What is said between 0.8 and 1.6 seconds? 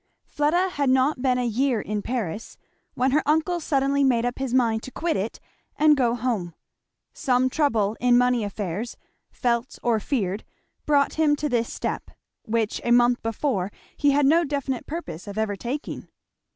not been a